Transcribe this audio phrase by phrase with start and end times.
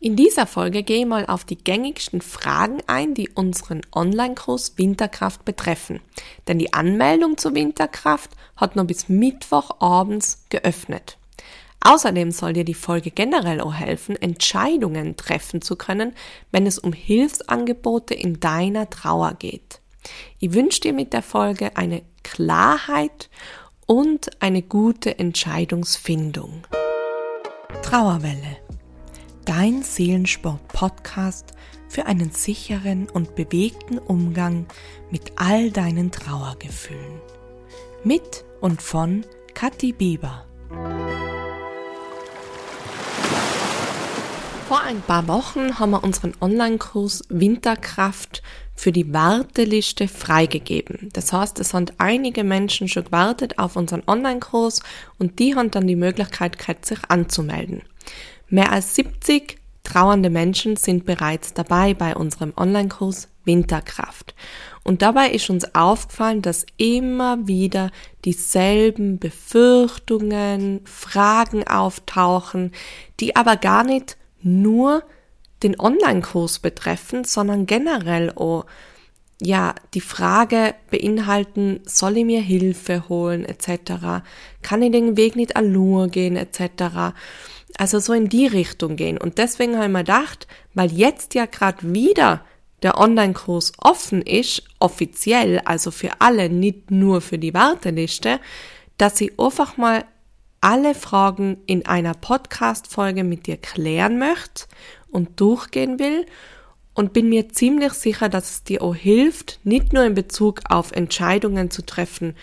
[0.00, 5.44] In dieser Folge gehe ich mal auf die gängigsten Fragen ein, die unseren Online-Kurs Winterkraft
[5.44, 6.00] betreffen.
[6.46, 11.18] Denn die Anmeldung zur Winterkraft hat noch bis Mittwochabends geöffnet.
[11.80, 16.14] Außerdem soll dir die Folge generell auch helfen, Entscheidungen treffen zu können,
[16.52, 19.80] wenn es um Hilfsangebote in deiner Trauer geht.
[20.38, 23.30] Ich wünsche dir mit der Folge eine Klarheit
[23.86, 26.62] und eine gute Entscheidungsfindung.
[27.82, 28.67] Trauerwelle
[29.48, 31.54] dein Seelensport-Podcast
[31.88, 34.66] für einen sicheren und bewegten Umgang
[35.10, 37.22] mit all deinen Trauergefühlen.
[38.04, 39.24] Mit und von
[39.54, 40.44] Kathi Bieber.
[44.68, 48.42] Vor ein paar Wochen haben wir unseren Online-Kurs Winterkraft
[48.74, 51.08] für die Warteliste freigegeben.
[51.14, 54.82] Das heißt, es haben einige Menschen schon gewartet auf unseren Online-Kurs
[55.18, 57.80] und die haben dann die Möglichkeit gehabt, sich anzumelden.
[58.48, 64.34] Mehr als 70 trauernde Menschen sind bereits dabei bei unserem Online-Kurs Winterkraft.
[64.84, 67.90] Und dabei ist uns aufgefallen, dass immer wieder
[68.24, 72.72] dieselben Befürchtungen, Fragen auftauchen,
[73.20, 75.02] die aber gar nicht nur
[75.62, 78.66] den Online-Kurs betreffen, sondern generell auch
[79.40, 84.24] ja, die Frage beinhalten, soll ich mir Hilfe holen, etc.
[84.62, 87.14] Kann ich den Weg nicht allur gehen, etc.
[87.76, 89.18] Also so in die Richtung gehen.
[89.18, 92.44] Und deswegen habe ich mir gedacht, weil jetzt ja gerade wieder
[92.82, 98.40] der Online-Kurs offen ist, offiziell, also für alle, nicht nur für die Warteliste,
[98.96, 100.04] dass ich einfach mal
[100.60, 104.66] alle Fragen in einer Podcast-Folge mit dir klären möchte
[105.10, 106.26] und durchgehen will
[106.94, 110.92] und bin mir ziemlich sicher, dass es dir auch hilft, nicht nur in Bezug auf
[110.92, 112.34] Entscheidungen zu treffen,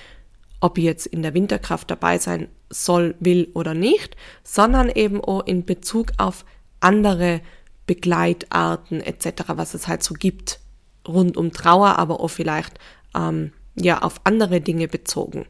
[0.61, 5.45] ob ich jetzt in der Winterkraft dabei sein soll, will oder nicht, sondern eben auch
[5.45, 6.45] in Bezug auf
[6.79, 7.41] andere
[7.87, 10.59] Begleitarten etc., was es halt so gibt
[11.07, 12.79] rund um Trauer, aber auch vielleicht
[13.15, 15.45] ähm, ja auf andere Dinge bezogen.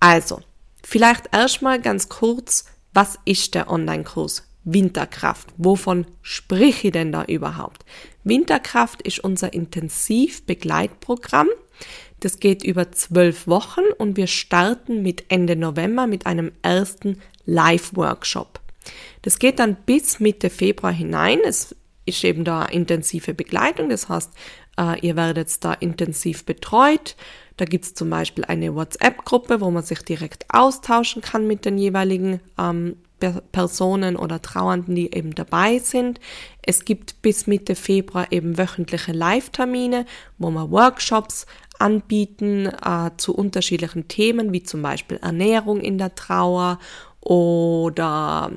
[0.00, 0.40] Also,
[0.82, 5.48] vielleicht erstmal ganz kurz, was ist der Online-Kurs Winterkraft?
[5.56, 7.84] Wovon sprich ich denn da überhaupt?
[8.22, 11.48] Winterkraft ist unser Intensivbegleitprogramm.
[12.24, 18.60] Das geht über zwölf Wochen und wir starten mit Ende November mit einem ersten Live-Workshop.
[19.20, 21.40] Das geht dann bis Mitte Februar hinein.
[21.44, 21.76] Es
[22.06, 24.30] ist eben da intensive Begleitung, das heißt,
[24.78, 27.14] äh, ihr werdet da intensiv betreut.
[27.58, 31.76] Da gibt es zum Beispiel eine WhatsApp-Gruppe, wo man sich direkt austauschen kann mit den
[31.76, 32.96] jeweiligen ähm,
[33.52, 36.20] Personen oder Trauernden, die eben dabei sind.
[36.62, 40.06] Es gibt bis Mitte Februar eben wöchentliche Live-Termine,
[40.38, 41.46] wo man Workshops
[41.84, 46.78] anbieten äh, zu unterschiedlichen Themen, wie zum Beispiel Ernährung in der Trauer
[47.20, 48.52] oder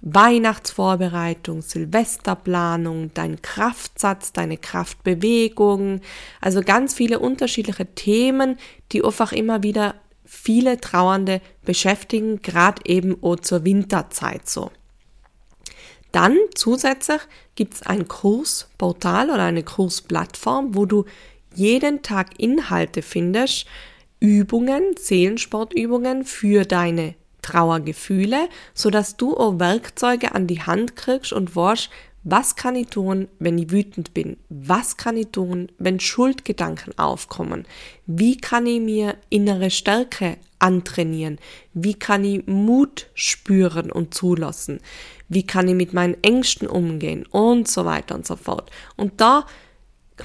[0.00, 6.00] Weihnachtsvorbereitung, Silvesterplanung, dein Kraftsatz, deine Kraftbewegung,
[6.40, 8.58] also ganz viele unterschiedliche Themen,
[8.90, 9.94] die einfach immer wieder
[10.24, 14.72] viele Trauernde beschäftigen, gerade eben auch zur Winterzeit so.
[16.10, 17.20] Dann zusätzlich
[17.54, 21.04] gibt es ein Kursportal oder eine Kursplattform, wo du
[21.54, 23.66] jeden Tag Inhalte findest,
[24.20, 31.54] Übungen, Seelensportübungen für deine Trauergefühle, so dass du auch Werkzeuge an die Hand kriegst und
[31.56, 31.90] weißt,
[32.24, 34.36] was kann ich tun, wenn ich wütend bin?
[34.48, 37.66] Was kann ich tun, wenn Schuldgedanken aufkommen?
[38.06, 41.40] Wie kann ich mir innere Stärke antrainieren?
[41.74, 44.78] Wie kann ich Mut spüren und zulassen?
[45.28, 47.26] Wie kann ich mit meinen Ängsten umgehen?
[47.26, 48.70] Und so weiter und so fort.
[48.96, 49.44] Und da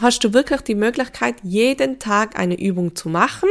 [0.02, 3.50] hast du wirklich die Möglichkeit, jeden Tag eine Übung zu machen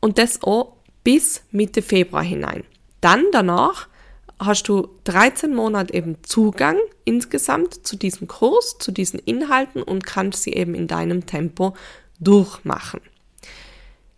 [0.00, 2.64] und das auch bis Mitte Februar hinein.
[3.00, 3.88] Dann danach
[4.38, 10.42] hast du 13 Monate eben Zugang insgesamt zu diesem Kurs, zu diesen Inhalten und kannst
[10.42, 11.74] sie eben in deinem Tempo
[12.20, 13.00] durchmachen.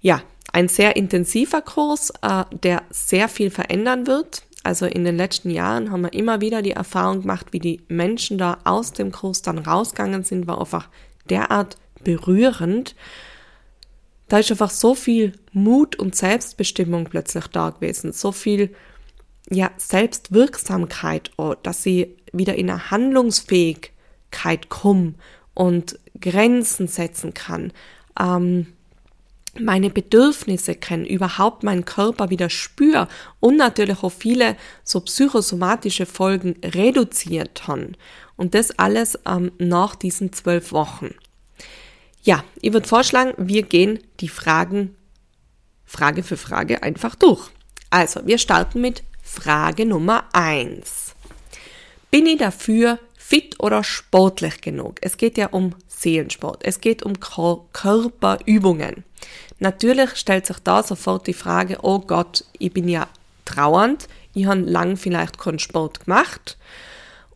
[0.00, 0.22] Ja,
[0.52, 4.42] ein sehr intensiver Kurs, äh, der sehr viel verändern wird.
[4.62, 8.36] Also in den letzten Jahren haben wir immer wieder die Erfahrung gemacht, wie die Menschen
[8.36, 10.88] da aus dem Kurs dann rausgegangen sind, war einfach
[11.28, 12.94] derart berührend.
[14.28, 18.74] Da ist einfach so viel Mut und Selbstbestimmung plötzlich da gewesen, so viel
[19.50, 25.16] ja, Selbstwirksamkeit, oh, dass sie wieder in eine Handlungsfähigkeit kommen
[25.54, 27.72] und Grenzen setzen kann,
[28.18, 28.68] ähm,
[29.58, 33.08] meine Bedürfnisse kennen, überhaupt meinen Körper wieder spüre
[33.40, 37.96] und natürlich auch viele so psychosomatische Folgen reduziert haben.
[38.36, 41.14] Und das alles ähm, nach diesen zwölf Wochen.
[42.22, 44.96] Ja, ich würde vorschlagen, wir gehen die Fragen
[45.90, 47.50] Frage für Frage einfach durch.
[47.90, 51.16] Also, wir starten mit Frage Nummer eins.
[52.12, 54.98] Bin ich dafür fit oder sportlich genug?
[55.00, 56.64] Es geht ja um Seelensport.
[56.64, 59.04] Es geht um Körperübungen.
[59.58, 63.08] Natürlich stellt sich da sofort die Frage, oh Gott, ich bin ja
[63.44, 66.56] trauernd, ich habe lang vielleicht keinen Sport gemacht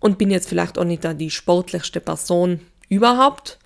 [0.01, 3.59] und bin jetzt vielleicht auch nicht die sportlichste Person überhaupt.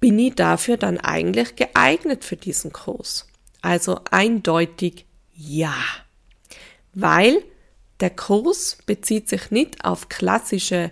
[0.00, 3.26] Bin ich dafür dann eigentlich geeignet für diesen Kurs?
[3.62, 5.04] Also eindeutig
[5.34, 5.74] ja.
[6.94, 7.42] Weil
[8.00, 10.90] der Kurs bezieht sich nicht auf klassische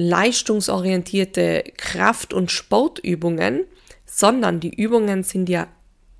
[0.00, 3.66] leistungsorientierte Kraft- und Sportübungen,
[4.06, 5.68] sondern die Übungen sind ja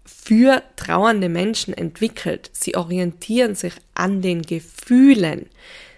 [0.05, 2.51] für trauernde Menschen entwickelt.
[2.53, 5.47] Sie orientieren sich an den Gefühlen.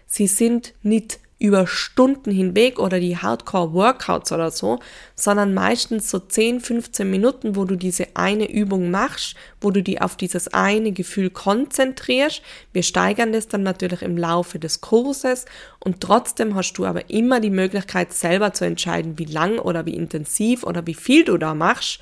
[0.06, 4.78] Sie sind nicht über Stunden hinweg oder die Hardcore-Workouts oder so,
[5.16, 10.00] sondern meistens so 10, 15 Minuten, wo du diese eine Übung machst, wo du die
[10.00, 12.42] auf dieses eine Gefühl konzentrierst.
[12.72, 15.46] Wir steigern das dann natürlich im Laufe des Kurses
[15.80, 19.96] und trotzdem hast du aber immer die Möglichkeit selber zu entscheiden, wie lang oder wie
[19.96, 21.98] intensiv oder wie viel du da machst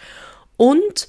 [0.58, 1.08] und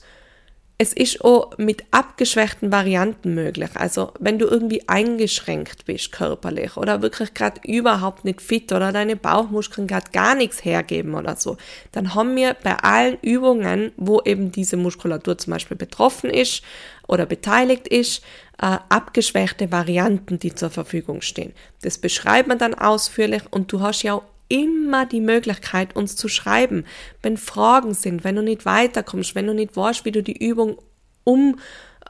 [0.81, 3.69] es ist auch mit abgeschwächten Varianten möglich.
[3.75, 9.15] Also wenn du irgendwie eingeschränkt bist körperlich oder wirklich gerade überhaupt nicht fit oder deine
[9.15, 11.57] Bauchmuskeln gerade gar nichts hergeben oder so,
[11.91, 16.63] dann haben wir bei allen Übungen, wo eben diese Muskulatur zum Beispiel betroffen ist
[17.07, 18.23] oder beteiligt ist,
[18.59, 21.53] äh, abgeschwächte Varianten, die zur Verfügung stehen.
[21.83, 26.27] Das beschreibt man dann ausführlich und du hast ja auch immer die Möglichkeit, uns zu
[26.27, 26.85] schreiben,
[27.21, 30.77] wenn Fragen sind, wenn du nicht weiterkommst, wenn du nicht weißt, wie du die Übung
[31.23, 31.57] um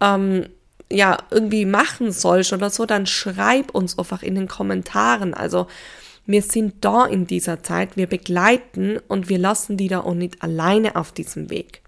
[0.02, 0.48] ähm,
[0.90, 5.34] ja irgendwie machen sollst oder so, dann schreib uns einfach in den Kommentaren.
[5.34, 5.68] Also
[6.26, 10.42] wir sind da in dieser Zeit, wir begleiten und wir lassen die da auch nicht
[10.44, 11.82] alleine auf diesem Weg.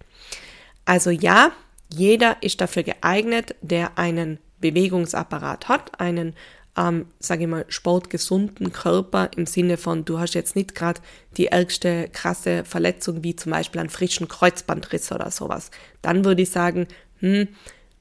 [0.85, 1.51] Also ja,
[1.91, 6.35] jeder ist dafür geeignet, der einen Bewegungsapparat hat, einen
[6.77, 11.01] ähm, sage ich mal, sportgesunden Körper im Sinne von, du hast jetzt nicht gerade
[11.37, 15.69] die ärgste krasse Verletzung wie zum Beispiel einen frischen Kreuzbandriss oder sowas.
[16.01, 16.87] Dann würde ich sagen,
[17.19, 17.47] hm,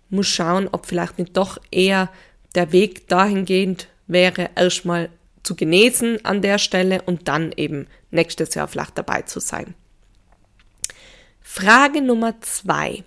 [0.09, 2.11] muss schauen, ob vielleicht nicht doch eher
[2.55, 5.11] der Weg dahingehend wäre, erstmal
[5.43, 9.75] zu genesen an der Stelle und dann eben nächstes Jahr vielleicht dabei zu sein.
[11.41, 13.05] Frage Nummer zwei.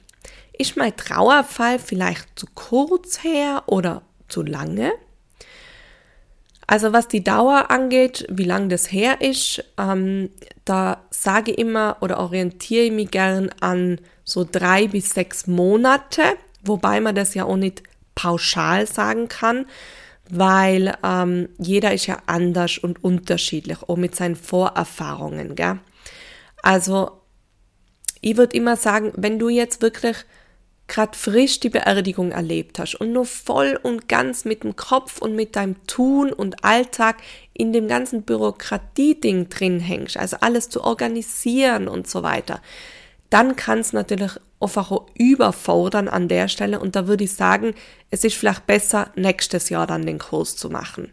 [0.57, 4.93] Ist mein Trauerfall vielleicht zu kurz her oder zu lange?
[6.67, 10.29] Also was die Dauer angeht, wie lang das her ist, ähm,
[10.65, 16.23] da sage ich immer oder orientiere ich mich gern an so drei bis sechs Monate,
[16.63, 17.83] wobei man das ja auch nicht
[18.15, 19.67] pauschal sagen kann,
[20.29, 25.55] weil ähm, jeder ist ja anders und unterschiedlich, auch mit seinen Vorerfahrungen.
[25.55, 25.79] Gell?
[26.63, 27.11] Also
[28.21, 30.17] ich würde immer sagen, wenn du jetzt wirklich
[30.87, 35.35] gerade frisch die Beerdigung erlebt hast und nur voll und ganz mit dem Kopf und
[35.35, 37.17] mit deinem Tun und Alltag
[37.53, 42.61] in dem ganzen Bürokratie-Ding drin hängst, also alles zu organisieren und so weiter,
[43.29, 47.73] dann kann es natürlich einfach auch überfordern an der Stelle und da würde ich sagen,
[48.11, 51.11] es ist vielleicht besser, nächstes Jahr dann den Kurs zu machen.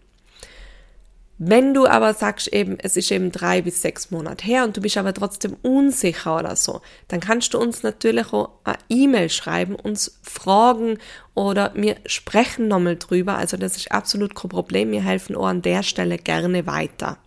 [1.44, 4.80] Wenn du aber sagst eben, es ist eben drei bis sechs Monate her und du
[4.80, 9.74] bist aber trotzdem unsicher oder so, dann kannst du uns natürlich auch eine E-Mail schreiben,
[9.74, 10.98] uns fragen
[11.34, 13.38] oder wir sprechen nochmal drüber.
[13.38, 14.92] Also das ist absolut kein Problem.
[14.92, 17.18] Wir helfen auch an der Stelle gerne weiter.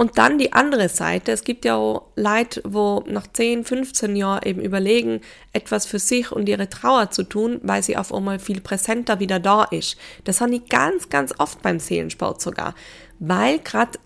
[0.00, 1.30] Und dann die andere Seite.
[1.30, 5.20] Es gibt ja auch Leute, wo nach 10, 15 Jahren eben überlegen,
[5.52, 9.38] etwas für sich und ihre Trauer zu tun, weil sie auf einmal viel präsenter wieder
[9.38, 9.98] da ist.
[10.24, 12.74] Das haben die ganz, ganz oft beim Seelensport sogar.
[13.18, 13.98] Weil gerade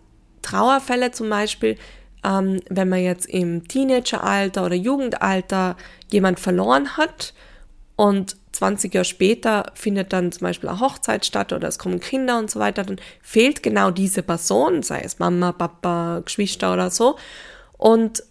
[0.43, 1.79] Trauerfälle zum Beispiel,
[2.25, 5.77] ähm, wenn man jetzt im Teenageralter oder Jugendalter
[6.11, 7.35] jemand verloren hat
[7.95, 12.39] und 20 Jahre später findet dann zum Beispiel eine Hochzeit statt oder es kommen Kinder
[12.39, 17.17] und so weiter, dann fehlt genau diese Person, sei es Mama, Papa, Geschwister oder so.
[17.77, 18.23] Und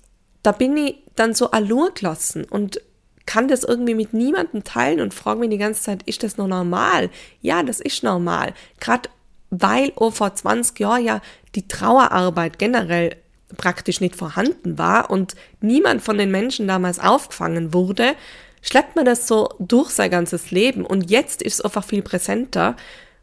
[0.42, 2.82] da bin ich dann so allur gelassen und
[3.26, 6.48] kann das irgendwie mit niemandem teilen und frage mich die ganze Zeit, ist das noch
[6.48, 7.10] normal?
[7.42, 8.54] Ja, das ist normal.
[8.80, 9.10] Gerade
[9.50, 11.22] weil oh, vor 20 Jahren ja
[11.56, 13.16] die Trauerarbeit generell
[13.56, 18.16] praktisch nicht vorhanden war und niemand von den Menschen damals aufgefangen wurde,
[18.64, 22.76] schleppt man das so durch sein ganzes Leben und jetzt ist es einfach viel präsenter,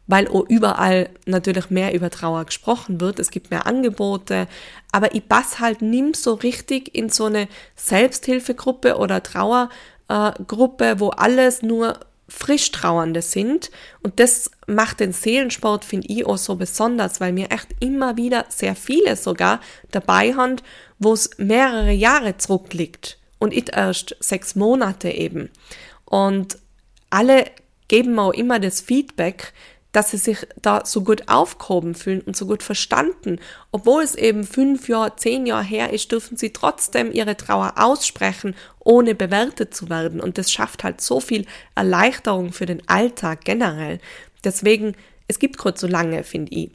[0.07, 4.47] weil auch überall natürlich mehr über Trauer gesprochen wird, es gibt mehr Angebote,
[4.91, 11.09] aber ich passe halt nimm so richtig in so eine Selbsthilfegruppe oder Trauergruppe, äh, wo
[11.09, 13.71] alles nur frisch Trauernde sind.
[14.03, 18.45] Und das macht den Seelensport, finde ich, auch so besonders, weil mir echt immer wieder
[18.47, 19.59] sehr viele sogar
[19.91, 20.55] dabei haben,
[20.97, 25.49] wo es mehrere Jahre zurückliegt und ich erst sechs Monate eben.
[26.05, 26.59] Und
[27.09, 27.45] alle
[27.87, 29.51] geben auch immer das Feedback,
[29.91, 33.39] dass sie sich da so gut aufgehoben fühlen und so gut verstanden.
[33.71, 38.55] Obwohl es eben fünf Jahre, zehn Jahre her ist, dürfen sie trotzdem ihre Trauer aussprechen,
[38.79, 40.21] ohne bewertet zu werden.
[40.21, 43.99] Und das schafft halt so viel Erleichterung für den Alltag generell.
[44.43, 44.95] Deswegen,
[45.27, 46.71] es gibt kurz so lange, finde ich.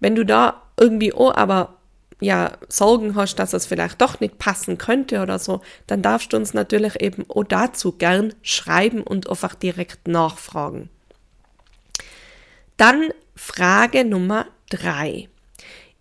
[0.00, 1.77] Wenn du da irgendwie, oh, aber
[2.20, 6.36] ja, Sorgen hast, dass es vielleicht doch nicht passen könnte oder so, dann darfst du
[6.36, 10.90] uns natürlich eben auch dazu gern schreiben und einfach direkt nachfragen.
[12.76, 15.28] Dann Frage Nummer drei.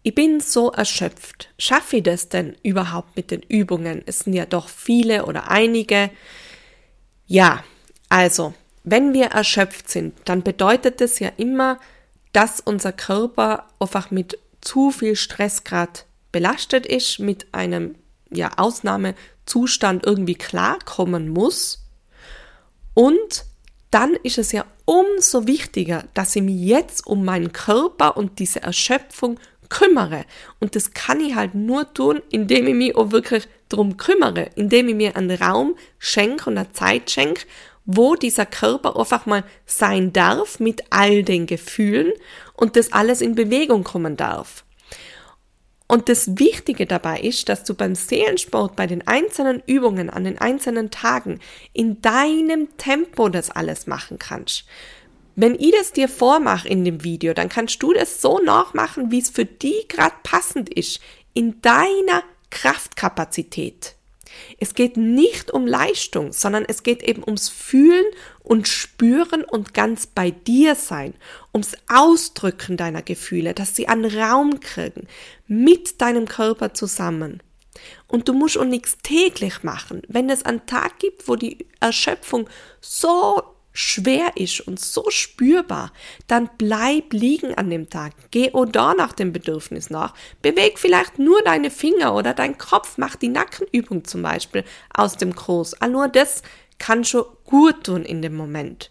[0.04, 1.50] Ich bin so erschöpft.
[1.60, 4.04] Schaffe ich das denn überhaupt mit den Übungen?
[4.06, 6.10] Es sind ja doch viele oder einige.
[7.28, 7.64] Ja,
[8.10, 11.80] also, wenn wir erschöpft sind, dann bedeutet das ja immer,
[12.32, 16.00] dass unser Körper einfach mit zu viel Stress gerade
[16.38, 17.96] belastet ist, mit einem
[18.30, 21.84] ja, Ausnahmezustand irgendwie klarkommen muss.
[22.94, 23.46] Und
[23.90, 28.62] dann ist es ja umso wichtiger, dass ich mich jetzt um meinen Körper und diese
[28.62, 29.40] Erschöpfung
[29.70, 30.26] kümmere.
[30.60, 34.90] Und das kann ich halt nur tun, indem ich mich auch wirklich darum kümmere, indem
[34.90, 37.48] ich mir einen Raum schenke und eine Zeit schenke,
[37.86, 42.14] wo dieser Körper einfach mal sein darf mit all den Gefühlen
[42.54, 44.66] und das alles in Bewegung kommen darf.
[45.88, 50.38] Und das Wichtige dabei ist, dass du beim Seelensport, bei den einzelnen Übungen an den
[50.38, 51.40] einzelnen Tagen
[51.72, 54.66] in deinem Tempo das alles machen kannst.
[55.36, 59.20] Wenn ich das dir vormache in dem Video, dann kannst du das so nachmachen, wie
[59.20, 61.00] es für dich gerade passend ist,
[61.34, 63.97] in deiner Kraftkapazität.
[64.60, 68.06] Es geht nicht um Leistung, sondern es geht eben ums Fühlen
[68.44, 71.14] und Spüren und ganz bei dir sein,
[71.54, 75.08] ums Ausdrücken deiner Gefühle, dass sie einen Raum kriegen,
[75.48, 77.42] mit deinem Körper zusammen.
[78.08, 80.02] Und du musst auch nichts täglich machen.
[80.08, 82.50] Wenn es einen Tag gibt, wo die Erschöpfung
[82.82, 83.44] so
[83.78, 85.92] schwer ist und so spürbar,
[86.26, 88.14] dann bleib liegen an dem Tag.
[88.32, 90.16] Geh auch da nach dem Bedürfnis nach.
[90.42, 95.36] Beweg vielleicht nur deine Finger oder dein Kopf, mach die Nackenübung zum Beispiel aus dem
[95.36, 95.80] Kurs.
[95.80, 96.42] All nur das
[96.80, 98.90] kann schon gut tun in dem Moment.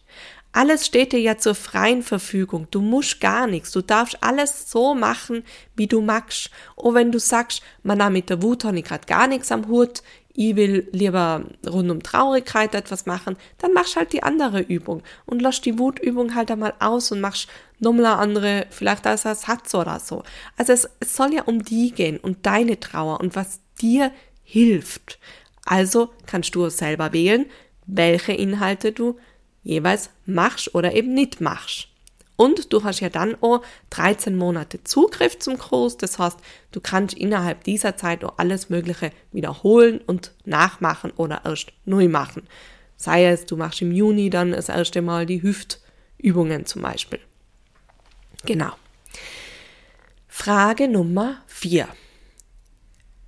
[0.52, 2.68] Alles steht dir ja zur freien Verfügung.
[2.70, 3.72] Du musst gar nichts.
[3.72, 5.42] Du darfst alles so machen,
[5.74, 6.50] wie du magst.
[6.76, 10.02] Und wenn du sagst, man mit der Wut habe ich gerade gar nichts am Hut,
[10.36, 15.40] ich will lieber rund um Traurigkeit etwas machen, dann machst halt die andere Übung und
[15.40, 19.98] lass die Wutübung halt einmal aus und machst nochmal eine andere, vielleicht als Satz oder
[19.98, 20.22] so.
[20.56, 24.12] Also es, es soll ja um die gehen und deine Trauer und was dir
[24.44, 25.18] hilft.
[25.64, 27.46] Also kannst du selber wählen,
[27.86, 29.18] welche Inhalte du
[29.62, 31.88] jeweils machst oder eben nicht machst.
[32.36, 35.96] Und du hast ja dann auch 13 Monate Zugriff zum Kurs.
[35.96, 36.38] Das heißt,
[36.70, 42.46] du kannst innerhalb dieser Zeit auch alles Mögliche wiederholen und nachmachen oder erst neu machen.
[42.96, 47.20] Sei es, du machst im Juni dann das erste Mal die Hüftübungen zum Beispiel.
[48.44, 48.72] Genau.
[50.28, 51.88] Frage Nummer 4.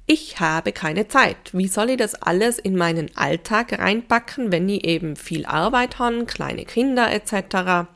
[0.07, 1.37] Ich habe keine Zeit.
[1.53, 6.25] Wie soll ich das alles in meinen Alltag reinpacken, wenn ich eben viel Arbeit habe,
[6.25, 7.89] kleine Kinder etc.?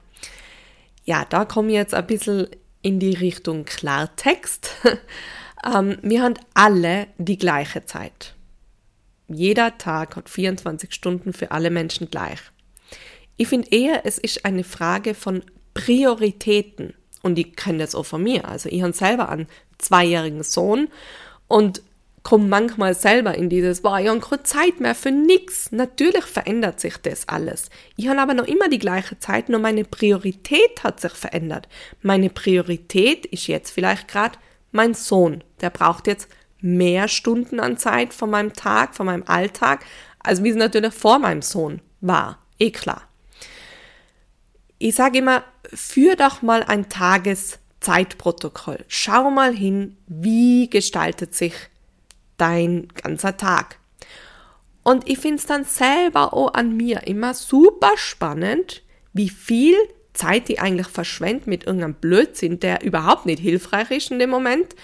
[1.04, 2.49] Ja, da komme ich jetzt ein bisschen
[2.82, 4.71] in die Richtung Klartext.
[5.64, 8.35] ähm, wir haben alle die gleiche Zeit.
[9.28, 12.40] Jeder Tag hat 24 Stunden für alle Menschen gleich.
[13.37, 15.42] Ich finde eher, es ist eine Frage von
[15.75, 16.94] Prioritäten.
[17.23, 18.49] Und ich kenne das auch von mir.
[18.49, 19.47] Also ich habe selber einen
[19.78, 20.88] zweijährigen Sohn
[21.49, 21.82] und
[22.23, 25.73] komme manchmal selber in dieses, boah, ich habe keine Zeit mehr für nichts.
[25.73, 27.69] Natürlich verändert sich das alles.
[27.97, 31.69] Ich habe aber noch immer die gleiche Zeit, nur meine Priorität hat sich verändert.
[32.00, 34.38] Meine Priorität ist jetzt vielleicht gerade
[34.71, 35.43] mein Sohn.
[35.61, 36.29] Der braucht jetzt
[36.61, 39.85] mehr Stunden an Zeit von meinem Tag, von meinem Alltag,
[40.21, 42.38] als wie es natürlich vor meinem Sohn war.
[42.59, 43.02] Eh klar.
[44.79, 48.85] Ich sage immer, führ doch mal ein Tageszeitprotokoll.
[48.88, 51.55] Schau mal hin, wie gestaltet sich
[52.42, 53.78] dein ganzer Tag.
[54.82, 58.82] Und ich finde es dann selber auch an mir immer super spannend,
[59.12, 59.76] wie viel
[60.12, 64.75] Zeit ich eigentlich verschwende mit irgendeinem Blödsinn, der überhaupt nicht hilfreich ist in dem Moment.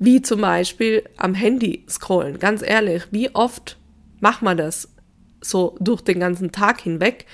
[0.00, 2.40] Wie zum Beispiel am Handy scrollen.
[2.40, 3.76] Ganz ehrlich, wie oft
[4.18, 4.88] macht man das
[5.40, 7.26] so durch den ganzen Tag hinweg?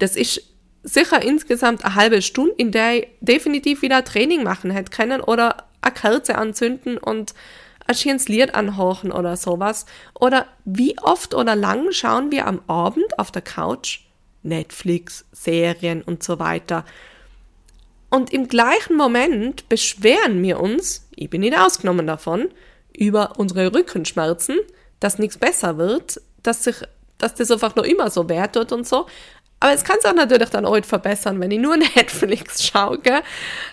[0.00, 0.42] Das ist
[0.82, 5.68] sicher insgesamt eine halbe Stunde, in der ich definitiv wieder Training machen hätte können oder
[5.82, 7.32] eine Kerze anzünden und
[7.92, 9.86] schönes Lied anhorchen oder sowas.
[10.14, 14.00] Oder wie oft oder lang schauen wir am Abend auf der Couch
[14.42, 16.84] Netflix, Serien und so weiter.
[18.10, 22.48] Und im gleichen Moment beschweren wir uns, ich bin nicht ausgenommen davon,
[22.96, 24.58] über unsere Rückenschmerzen,
[25.00, 26.76] dass nichts besser wird, dass sich,
[27.18, 29.06] dass das einfach nur immer so wert wird und so.
[29.60, 32.98] Aber es kann sich auch natürlich dann heute verbessern, wenn ich nur Netflix schaue.
[32.98, 33.22] Gell?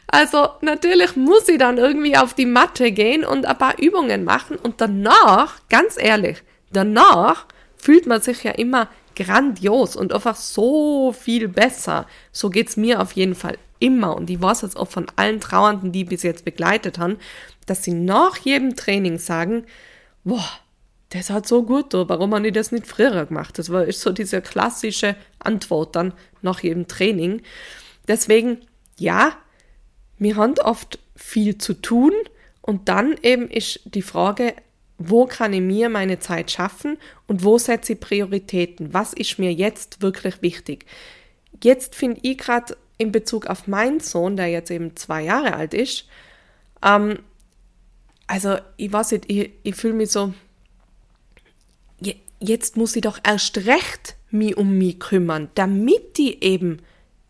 [0.07, 4.57] Also natürlich muss ich dann irgendwie auf die Matte gehen und ein paar Übungen machen
[4.57, 7.45] und danach, ganz ehrlich, danach
[7.77, 12.07] fühlt man sich ja immer grandios und einfach so viel besser.
[12.31, 14.15] So geht's mir auf jeden Fall immer.
[14.15, 17.17] Und ich weiß jetzt auch von allen Trauernden, die bis jetzt begleitet haben,
[17.65, 19.65] dass sie nach jedem Training sagen,
[20.23, 20.47] boah,
[21.11, 23.59] das hat so gut, warum haben die das nicht früher gemacht?
[23.59, 27.41] Das war ist so diese klassische Antwort dann nach jedem Training.
[28.07, 28.61] Deswegen,
[28.97, 29.33] ja,
[30.17, 32.13] wir haben oft viel zu tun
[32.61, 34.53] und dann eben ist die Frage,
[34.97, 38.93] wo kann ich mir meine Zeit schaffen und wo setze ich Prioritäten?
[38.93, 40.85] Was ist mir jetzt wirklich wichtig?
[41.61, 45.73] Jetzt finde ich gerade in Bezug auf meinen Sohn, der jetzt eben zwei Jahre alt
[45.73, 46.07] ist,
[46.83, 47.19] ähm,
[48.27, 50.33] also ich weiß nicht, ich, ich fühle mich so,
[52.41, 56.79] jetzt muss ich doch erst recht mich um mich kümmern, damit die eben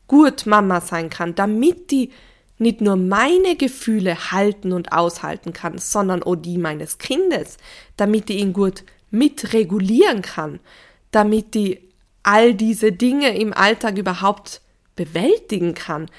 [0.07, 2.11] gut Mama sein kann, damit die
[2.57, 7.57] nicht nur meine Gefühle halten und aushalten kann, sondern auch die meines Kindes,
[7.97, 10.59] damit die ihn gut mitregulieren kann,
[11.11, 11.79] damit die
[12.23, 14.61] all diese Dinge im Alltag überhaupt
[14.95, 16.09] bewältigen kann,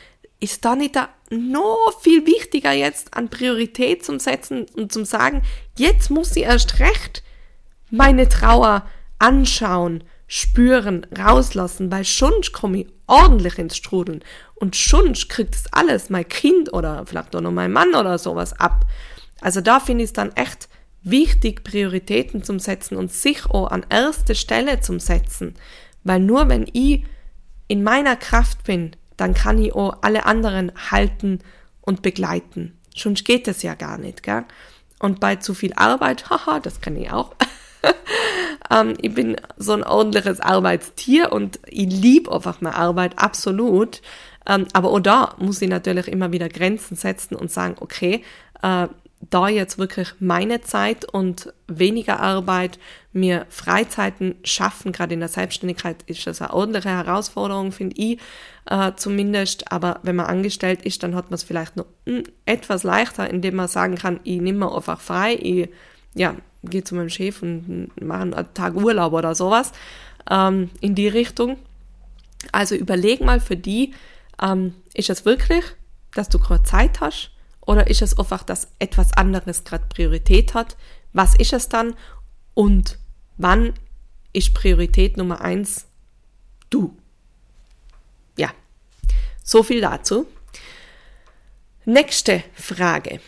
[0.41, 5.43] ist da nicht da noch viel wichtiger jetzt an Priorität zum Setzen und zum Sagen,
[5.79, 7.23] jetzt muss sie erst recht
[7.93, 8.85] meine Trauer
[9.19, 16.09] anschauen, spüren, rauslassen, weil schon komme ich ordentlich ins Strudeln und schon kriegt es alles
[16.09, 18.87] mein Kind oder vielleicht auch noch mein Mann oder sowas ab.
[19.41, 20.69] Also da finde ich es dann echt
[21.03, 25.55] wichtig, Prioritäten zum Setzen und sich auch an erste Stelle zum Setzen,
[26.03, 27.05] weil nur wenn ich
[27.69, 31.41] in meiner Kraft bin, dann kann ich auch alle anderen halten
[31.83, 32.79] und begleiten.
[32.95, 34.45] Schon geht es ja gar nicht, gell?
[34.99, 37.35] Und bei zu viel Arbeit, haha, das kann ich auch,
[38.71, 44.03] ähm, ich bin so ein ordentliches Arbeitstier und ich liebe einfach meine Arbeit, absolut.
[44.47, 48.25] Ähm, aber auch da muss ich natürlich immer wieder Grenzen setzen und sagen, okay,
[48.63, 48.89] äh,
[49.31, 52.79] da jetzt wirklich meine Zeit und weniger Arbeit,
[53.13, 58.19] mir Freizeiten schaffen, gerade in der Selbstständigkeit ist das eine ordentliche Herausforderung, finde ich
[58.67, 59.71] äh, zumindest.
[59.71, 63.57] Aber wenn man angestellt ist, dann hat man es vielleicht noch hm, etwas leichter, indem
[63.57, 65.69] man sagen kann, ich nehme mir einfach frei, ich
[66.15, 69.73] ja, gehe zu meinem Chef und mache einen Tag Urlaub oder sowas
[70.31, 71.59] ähm, in die Richtung.
[72.51, 73.95] Also überleg mal für die,
[74.41, 75.65] ähm, ist es wirklich,
[76.15, 80.77] dass du gerade Zeit hast oder ist es einfach, dass etwas anderes gerade Priorität hat?
[81.13, 81.95] Was ist es dann
[82.55, 82.99] und
[83.37, 83.75] wann
[84.33, 85.87] ist Priorität Nummer eins
[86.71, 86.97] du?
[88.37, 88.51] Ja,
[89.43, 90.27] so viel dazu.
[91.85, 93.21] Nächste Frage.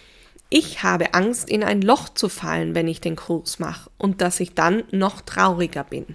[0.57, 4.39] Ich habe Angst, in ein Loch zu fallen, wenn ich den Kurs mache und dass
[4.39, 6.15] ich dann noch trauriger bin.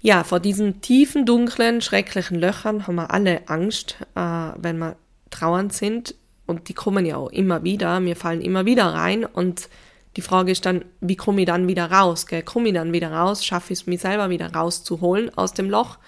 [0.00, 4.20] Ja, vor diesen tiefen, dunklen, schrecklichen Löchern haben wir alle Angst, äh,
[4.56, 4.96] wenn wir
[5.28, 6.14] trauernd sind.
[6.46, 8.02] Und die kommen ja auch immer wieder.
[8.02, 9.26] Wir fallen immer wieder rein.
[9.26, 9.68] Und
[10.16, 12.24] die Frage ist dann, wie komme ich dann wieder raus?
[12.46, 13.44] Komme ich dann wieder raus?
[13.44, 15.98] Schaffe ich es, mich selber wieder rauszuholen aus dem Loch?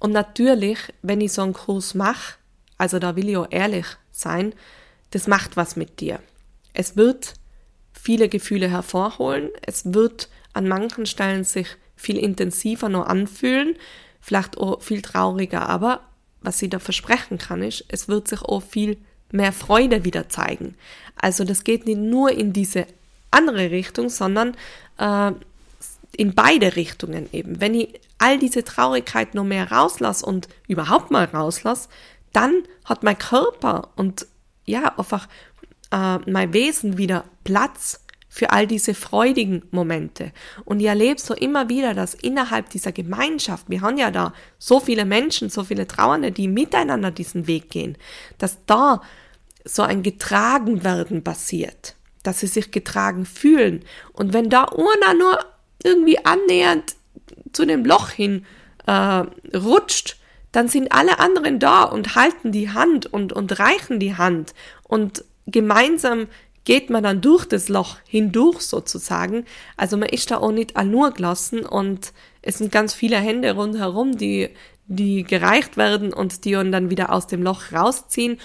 [0.00, 2.34] Und natürlich, wenn ich so einen Kurs mache,
[2.78, 4.54] also da will ich auch ehrlich sein,
[5.12, 6.18] das macht was mit dir.
[6.72, 7.34] Es wird
[7.92, 9.50] viele Gefühle hervorholen.
[9.64, 13.76] Es wird an manchen Stellen sich viel intensiver nur anfühlen,
[14.20, 16.00] vielleicht auch viel trauriger, aber
[16.40, 18.98] was sie da versprechen kann, ist, es wird sich auch viel
[19.30, 20.74] mehr Freude wieder zeigen.
[21.16, 22.86] Also das geht nicht nur in diese
[23.30, 24.56] andere Richtung, sondern
[24.98, 25.32] äh,
[26.16, 27.60] in beide Richtungen eben.
[27.60, 31.88] Wenn ich all diese Traurigkeit noch mehr rauslasse und überhaupt mal rauslasse,
[32.32, 34.26] dann hat mein Körper und
[34.64, 35.28] ja, einfach
[35.92, 40.32] äh, mein Wesen wieder Platz für all diese freudigen Momente.
[40.64, 44.80] Und ich erlebe so immer wieder, dass innerhalb dieser Gemeinschaft, wir haben ja da so
[44.80, 47.98] viele Menschen, so viele Trauernde, die miteinander diesen Weg gehen,
[48.38, 49.02] dass da
[49.66, 53.84] so ein getragen werden passiert, dass sie sich getragen fühlen.
[54.14, 55.38] Und wenn da einer nur
[55.84, 56.96] irgendwie annähernd
[57.52, 58.46] zu dem Loch hin
[58.86, 59.24] äh,
[59.54, 60.16] rutscht,
[60.52, 65.24] dann sind alle anderen da und halten die Hand und, und reichen die Hand und
[65.46, 66.28] gemeinsam
[66.64, 69.44] geht man dann durch das Loch hindurch sozusagen.
[69.76, 74.16] Also man ist da auch nicht nur gelassen und es sind ganz viele Hände rundherum,
[74.16, 74.50] die,
[74.86, 78.38] die gereicht werden und die dann wieder aus dem Loch rausziehen.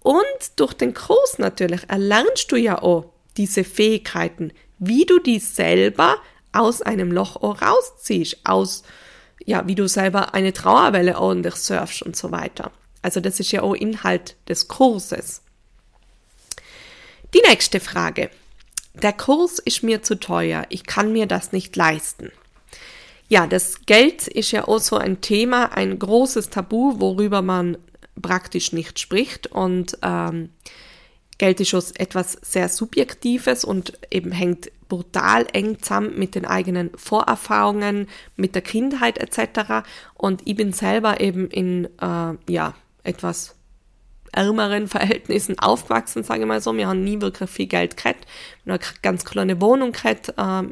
[0.00, 0.24] Und
[0.56, 6.16] durch den Kurs natürlich erlernst du ja auch diese Fähigkeiten, wie du die selber
[6.52, 8.84] aus einem Loch auch rausziehst, aus,
[9.44, 12.70] ja, wie du selber eine Trauerwelle ordentlich surfst und so weiter.
[13.02, 15.42] Also das ist ja auch Inhalt des Kurses.
[17.34, 18.30] Die nächste Frage.
[18.94, 22.30] Der Kurs ist mir zu teuer, ich kann mir das nicht leisten.
[23.28, 27.76] Ja, das Geld ist ja auch so ein Thema, ein großes Tabu, worüber man
[28.22, 29.48] praktisch nicht spricht.
[29.48, 30.50] Und ähm,
[31.38, 36.90] Geld ist schon etwas sehr Subjektives und eben hängt brutal eng zusammen mit den eigenen
[36.96, 39.84] Vorerfahrungen, mit der Kindheit etc.
[40.14, 43.56] Und ich bin selber eben in äh, ja etwas
[44.36, 46.76] ärmeren Verhältnissen aufgewachsen, sage ich mal so.
[46.76, 48.26] Wir haben nie wirklich viel Geld gehabt.
[48.64, 50.62] Wir haben eine ganz kleine Wohnung gehabt, äh,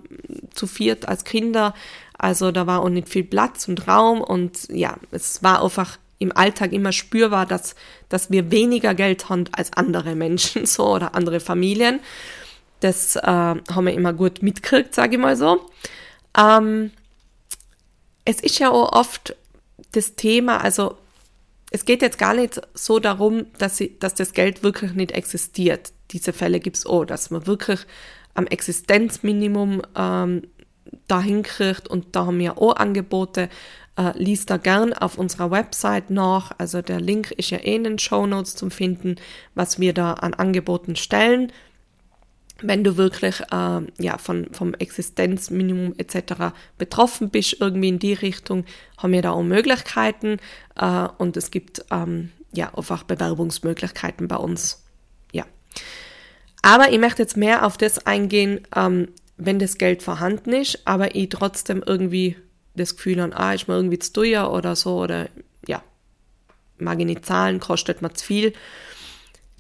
[0.55, 1.75] zu viert als Kinder.
[2.19, 6.35] Also da war auch nicht viel Platz und Raum und ja, es war einfach im
[6.37, 7.75] Alltag immer spürbar, dass,
[8.09, 12.01] dass wir weniger Geld haben als andere Menschen so oder andere Familien.
[12.81, 15.69] Das äh, haben wir immer gut mitgekriegt, sage ich mal so.
[16.39, 16.93] Ähm,
[18.25, 19.35] es ist ja auch oft
[19.93, 20.97] das Thema, also
[21.73, 25.93] es geht jetzt gar nicht so darum, dass, sie, dass das Geld wirklich nicht existiert.
[26.11, 27.81] Diese Fälle gibt es auch, dass man wirklich
[28.35, 30.43] am Existenzminimum ähm,
[31.09, 33.49] dahin kriegt und da haben wir auch Angebote.
[33.97, 36.53] Äh, liest da gern auf unserer Website nach.
[36.59, 39.17] Also der Link ist ja eh in den Show Notes zum Finden,
[39.55, 41.53] was wir da an Angeboten stellen.
[42.63, 46.55] Wenn du wirklich äh, ja, von, vom Existenzminimum etc.
[46.79, 48.65] betroffen bist, irgendwie in die Richtung,
[48.99, 50.39] haben wir da auch Möglichkeiten
[50.77, 54.85] äh, und es gibt ähm, ja einfach Bewerbungsmöglichkeiten bei uns.
[55.33, 55.45] Ja.
[56.63, 61.15] Aber ich möchte jetzt mehr auf das eingehen, ähm, wenn das Geld vorhanden ist, aber
[61.15, 62.37] ich trotzdem irgendwie
[62.75, 65.29] das Gefühl habe, ah, ist mir irgendwie zu teuer oder so, oder
[65.67, 65.83] ja,
[66.79, 68.53] mag ich nicht zahlen, kostet mir zu viel.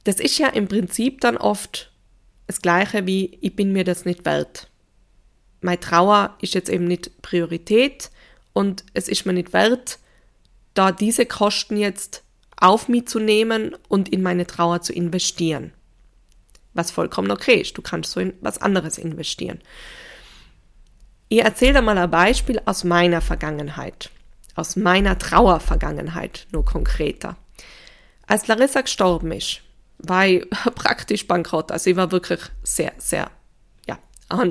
[0.05, 1.92] Das ist ja im Prinzip dann oft
[2.53, 4.69] das Gleiche wie, ich bin mir das nicht wert.
[5.63, 8.11] Meine Trauer ist jetzt eben nicht Priorität
[8.53, 9.99] und es ist mir nicht wert,
[10.75, 12.23] da diese Kosten jetzt
[12.57, 15.73] auf mich zu nehmen und in meine Trauer zu investieren.
[16.75, 17.79] Was vollkommen okay ist.
[17.79, 19.61] Du kannst so in was anderes investieren.
[21.29, 24.11] Ich erzähle dir mal ein Beispiel aus meiner Vergangenheit,
[24.57, 27.37] aus meiner Trauervergangenheit, nur konkreter.
[28.27, 29.63] Als Larissa gestorben ist,
[30.03, 31.71] war ich praktisch bankrott.
[31.73, 33.31] Also ich war wirklich sehr, sehr,
[33.87, 33.99] ja,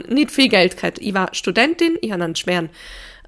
[0.07, 0.99] nicht viel Geld gehabt.
[0.99, 2.69] Ich war Studentin, ich hatte einen schweren,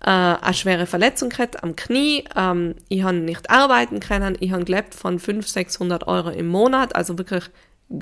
[0.02, 4.66] äh, eine schwere Verletzung gehabt am Knie, ähm, ich habe nicht arbeiten können, ich habe
[4.66, 7.46] gelebt von 500, 600 Euro im Monat, also wirklich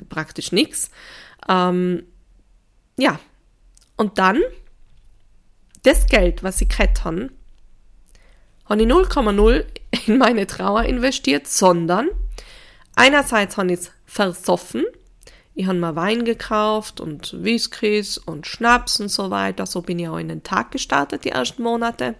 [0.08, 0.90] praktisch nichts.
[1.48, 2.04] Ähm,
[2.98, 3.18] ja,
[3.96, 4.40] und dann
[5.82, 7.30] das Geld, was ich gehabt habe,
[8.68, 9.64] habe ich 0,0
[10.06, 12.08] in meine Trauer investiert, sondern
[12.94, 14.84] einerseits habe ich es versoffen.
[15.54, 19.64] Ich habe mal Wein gekauft und Whiskys und Schnaps und so weiter.
[19.64, 22.14] So bin ich auch in den Tag gestartet, die ersten Monate.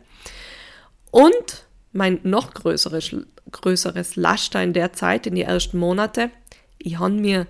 [1.11, 3.15] Und mein noch größeres,
[3.51, 6.31] größeres Laster in der Zeit, in die ersten Monate,
[6.79, 7.47] ich habe mir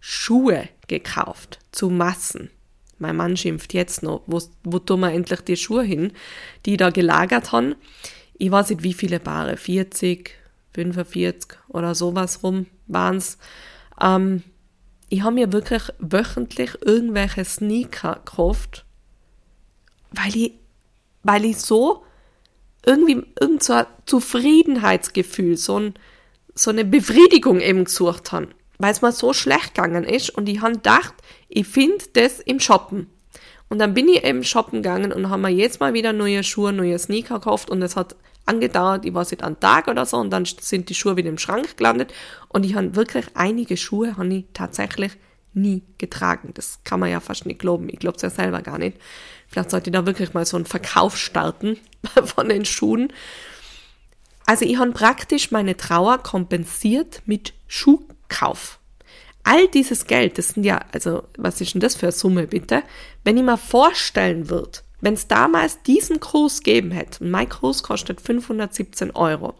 [0.00, 2.50] Schuhe gekauft zu Massen.
[2.98, 6.12] Mein Mann schimpft jetzt noch, wo, wo tun wir endlich die Schuhe hin,
[6.66, 7.74] die da gelagert haben.
[8.34, 10.30] Ich weiß nicht, wie viele Paare, 40,
[10.74, 13.38] 45 oder sowas rum waren's.
[14.00, 14.42] Ähm,
[15.08, 18.84] ich habe mir wirklich wöchentlich irgendwelche Sneaker gekauft,
[20.12, 20.52] weil ich,
[21.22, 22.04] weil ich so
[22.84, 25.94] irgendwie irgend so ein Zufriedenheitsgefühl, so, ein,
[26.54, 30.60] so eine Befriedigung eben gesucht habe weil es mir so schlecht gegangen ist und ich
[30.60, 31.14] habe gedacht,
[31.48, 33.08] ich finde das im Shoppen.
[33.68, 36.72] Und dann bin ich eben shoppen gegangen und habe mir jetzt mal wieder neue Schuhe,
[36.72, 38.16] neue Sneaker gekauft und es hat
[38.48, 41.38] angedauert, ich weiß nicht, einen Tag oder so und dann sind die Schuhe wieder im
[41.38, 42.12] Schrank gelandet
[42.48, 45.12] und ich habe wirklich einige Schuhe habe ich tatsächlich
[45.54, 46.52] nie getragen.
[46.54, 47.88] Das kann man ja fast nicht glauben.
[47.88, 48.98] Ich glaube es ja selber gar nicht.
[49.48, 51.76] Vielleicht sollte ich da wirklich mal so einen Verkauf starten
[52.24, 53.12] von den Schuhen.
[54.46, 58.78] Also ich habe praktisch meine Trauer kompensiert mit Schuh Kauf.
[59.44, 62.82] All dieses Geld, das sind ja, also was ist denn das für eine Summe bitte?
[63.24, 68.20] Wenn ich mir vorstellen würde, wenn es damals diesen Kurs geben hätte, mein Kurs kostet
[68.20, 69.54] 517 Euro,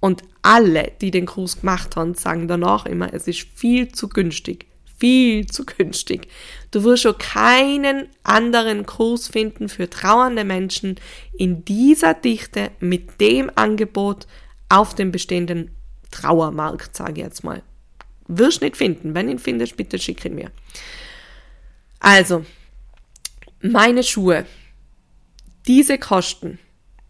[0.00, 4.66] und alle, die den Kurs gemacht haben, sagen danach immer, es ist viel zu günstig.
[4.98, 6.28] Viel zu günstig.
[6.70, 10.96] Du wirst schon keinen anderen Kurs finden für trauernde Menschen
[11.38, 14.26] in dieser Dichte mit dem Angebot
[14.68, 15.70] auf dem bestehenden
[16.10, 17.62] Trauermarkt, sage ich jetzt mal.
[18.26, 19.14] Wirst nicht finden.
[19.14, 20.50] Wenn ihn findest, bitte schick ihn mir.
[21.98, 22.44] Also,
[23.62, 24.46] meine Schuhe,
[25.66, 26.58] diese kosten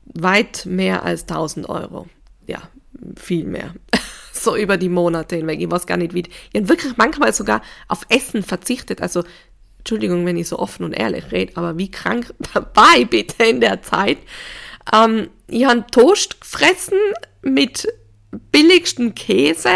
[0.04, 2.08] weit mehr als 1000 Euro.
[2.46, 2.62] Ja,
[3.16, 3.74] viel mehr.
[4.32, 5.60] so über die Monate hinweg.
[5.60, 6.24] Ich weiß gar nicht wie.
[6.52, 9.00] Ich habe wirklich manchmal sogar auf Essen verzichtet.
[9.00, 9.24] Also,
[9.78, 12.34] Entschuldigung, wenn ich so offen und ehrlich rede, aber wie krank
[12.98, 14.18] ich bitte in der Zeit?
[14.92, 16.98] Ähm, ich habe Toast gefressen
[17.42, 17.86] mit
[18.52, 19.70] billigsten Käse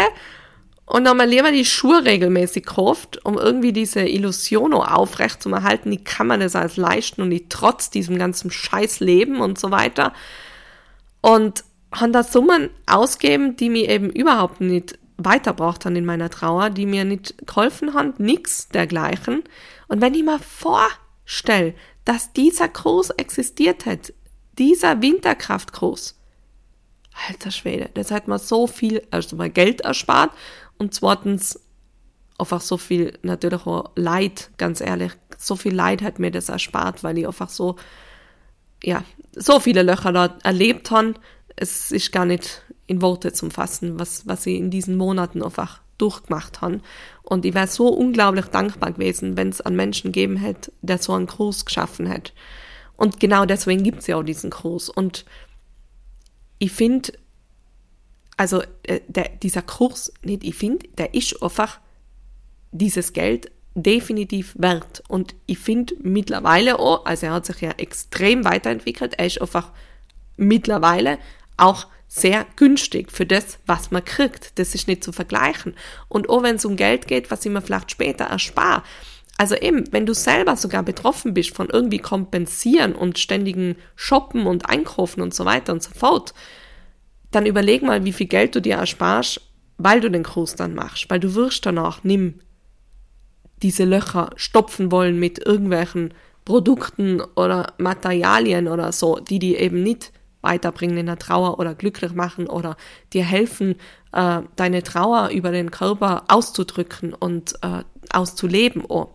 [0.85, 5.89] und dann mal lieber die Schuhe regelmäßig kauft, um irgendwie diese Illusion aufrecht zu erhalten,
[5.89, 9.71] die kann man das als leisten und die trotz diesem ganzen Scheiß leben und so
[9.71, 10.13] weiter.
[11.21, 16.69] Und haben da Summen ausgeben, die mir eben überhaupt nicht weitergebracht haben in meiner Trauer,
[16.69, 19.43] die mir nicht geholfen haben, nix dergleichen.
[19.87, 24.13] Und wenn ich mir vorstelle, dass dieser Kurs existiert hat,
[24.59, 26.19] dieser Winterkraftkurs,
[27.27, 30.31] alter Schwede, das hat mir so viel, also mal Geld erspart
[30.77, 31.59] und zweitens
[32.37, 37.03] einfach so viel, natürlich auch Leid, ganz ehrlich, so viel Leid hat mir das erspart,
[37.03, 37.75] weil ich einfach so,
[38.83, 41.15] ja, so viele Löcher da erlebt habe.
[41.55, 45.81] Es ist gar nicht in Worte zum Fassen, was, was ich in diesen Monaten einfach
[45.97, 46.81] durchgemacht habe.
[47.23, 51.13] Und ich wäre so unglaublich dankbar gewesen, wenn es einen Menschen geben hätte, der so
[51.13, 52.33] einen Kurs geschaffen hätte.
[52.97, 54.89] Und genau deswegen gibt es ja auch diesen Kurs.
[54.89, 55.25] Und
[56.59, 57.13] ich finde,
[58.37, 61.79] also äh, der, dieser Kurs, nicht, ich finde, der ist einfach
[62.71, 65.03] dieses Geld definitiv wert.
[65.07, 69.71] Und ich finde mittlerweile auch, also er hat sich ja extrem weiterentwickelt, er ist einfach
[70.37, 71.19] mittlerweile
[71.57, 74.57] auch sehr günstig für das, was man kriegt.
[74.59, 75.75] Das ist nicht zu vergleichen.
[76.07, 78.83] Und auch wenn es um Geld geht, was ich mir vielleicht später erspare.
[79.37, 84.69] Also eben, wenn du selber sogar betroffen bist von irgendwie kompensieren und ständigen Shoppen und
[84.69, 86.33] Einkaufen und so weiter und so fort,
[87.35, 89.41] dann überleg mal, wie viel Geld du dir ersparst,
[89.77, 92.35] weil du den Kurs dann machst, weil du wirst danach nimm
[93.61, 96.13] diese Löcher stopfen wollen mit irgendwelchen
[96.45, 102.13] Produkten oder Materialien oder so, die die eben nicht weiterbringen in der Trauer oder glücklich
[102.13, 102.77] machen oder
[103.13, 103.75] dir helfen,
[104.11, 108.83] äh, deine Trauer über den Körper auszudrücken und äh, auszuleben.
[108.87, 109.07] Oh,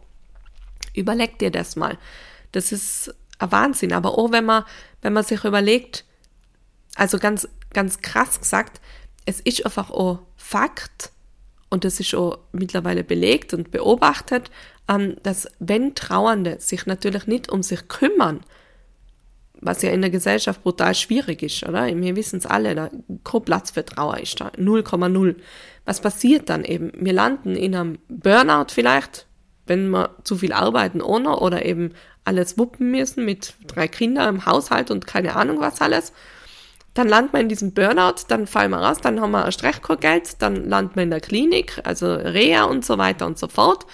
[0.95, 1.97] überleg dir das mal.
[2.53, 3.93] Das ist ein Wahnsinn.
[3.93, 4.65] Aber auch wenn man,
[5.03, 6.05] wenn man sich überlegt,
[7.01, 8.81] also ganz ganz krass gesagt,
[9.25, 11.13] es ist einfach auch Fakt,
[11.71, 14.51] und das ist auch mittlerweile belegt und beobachtet,
[14.89, 18.41] ähm, dass wenn Trauernde sich natürlich nicht um sich kümmern,
[19.63, 21.87] was ja in der Gesellschaft brutal schwierig ist, oder?
[21.87, 22.91] Wir wissen es alle, da
[23.25, 25.37] kein Platz für Trauer ist da, 0,0.
[25.85, 26.93] Was passiert dann eben?
[26.95, 29.27] Wir landen in einem Burnout vielleicht,
[29.67, 31.93] wenn wir zu viel arbeiten ohne oder eben
[32.25, 36.13] alles wuppen müssen mit drei Kindern im Haushalt und keine Ahnung was alles
[36.95, 40.43] dann landet man in diesem Burnout, dann fallen wir raus, dann haben wir ein Streichgeld,
[40.43, 43.87] dann landet man in der Klinik, also Reha und so weiter und so fort.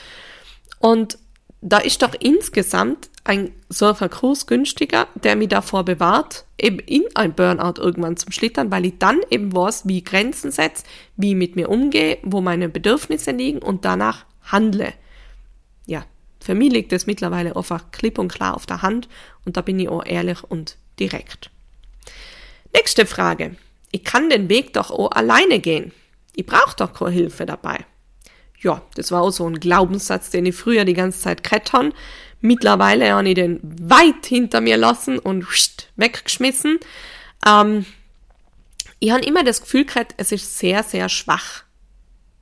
[0.79, 1.19] Und
[1.61, 7.35] da ist doch insgesamt ein solcher Kurs günstiger, der mich davor bewahrt, eben in ein
[7.35, 10.85] Burnout irgendwann zum Schlittern, weil ich dann eben weiß, wie ich Grenzen setze,
[11.17, 14.93] wie ich mit mir umgehe, wo meine Bedürfnisse liegen und danach handle.
[15.87, 16.05] Ja,
[16.41, 19.09] für mich liegt das mittlerweile einfach klipp und klar auf der Hand
[19.45, 21.51] und da bin ich auch ehrlich und direkt.
[22.77, 23.57] Nächste Frage.
[23.91, 25.93] Ich kann den Weg doch auch alleine gehen.
[26.35, 27.87] Ich brauche doch keine Hilfe dabei.
[28.61, 31.95] Ja, das war auch so ein Glaubenssatz, den ich früher die ganze Zeit krettern.
[32.43, 35.47] Mittlerweile habe ich den weit hinter mir lassen und
[35.97, 36.79] weggeschmissen.
[37.47, 37.87] Ähm,
[38.99, 41.65] ich habe immer das Gefühl gehabt, es ist sehr, sehr schwach,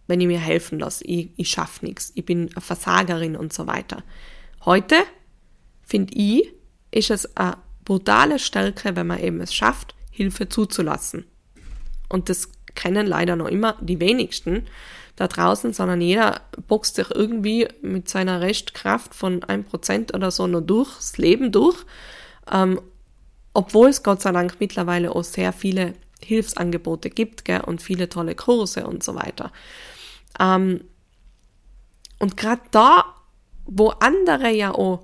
[0.09, 1.05] wenn ich mir helfen lasse.
[1.05, 2.11] Ich, ich schaffe nichts.
[2.16, 4.03] Ich bin eine Versagerin und so weiter.
[4.64, 4.97] Heute,
[5.85, 6.51] finde ich,
[6.90, 11.24] ist es eine brutale Stärke, wenn man eben es schafft, Hilfe zuzulassen.
[12.09, 14.66] Und das kennen leider noch immer die wenigsten
[15.16, 20.46] da draußen, sondern jeder boxt sich irgendwie mit seiner Restkraft von ein Prozent oder so
[20.46, 21.85] nur durchs Leben durch,
[22.50, 22.81] ähm,
[23.53, 28.37] obwohl es Gott sei Dank mittlerweile auch sehr viele Hilfsangebote gibt gell, und viele tolle
[28.37, 29.53] Kurse und so weiter.
[30.40, 30.83] Ähm,
[32.20, 33.05] und gerade da,
[33.66, 35.03] wo andere ja auch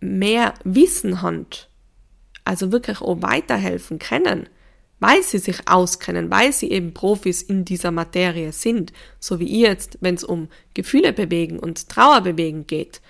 [0.00, 1.46] mehr Wissen haben,
[2.44, 4.48] also wirklich auch weiterhelfen können,
[5.00, 9.68] weil sie sich auskennen, weil sie eben Profis in dieser Materie sind, so wie ihr
[9.68, 13.00] jetzt, wenn es um Gefühle bewegen und Trauer bewegen geht,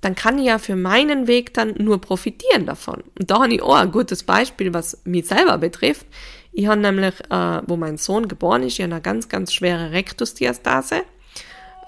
[0.00, 3.02] dann kann ich ja für meinen Weg dann nur profitieren davon.
[3.18, 6.06] Und da habe ich auch ein gutes Beispiel, was mich selber betrifft.
[6.52, 11.02] Ich habe nämlich, äh, wo mein Sohn geboren ist, eine ganz, ganz schwere Rektusdiastase.